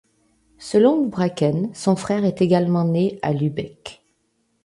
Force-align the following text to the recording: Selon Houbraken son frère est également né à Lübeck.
Selon 0.57 0.95
Houbraken 0.97 1.69
son 1.75 1.95
frère 1.95 2.25
est 2.25 2.41
également 2.41 2.85
né 2.85 3.19
à 3.21 3.33
Lübeck. 3.33 4.01